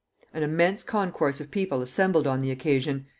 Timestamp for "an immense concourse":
0.33-1.39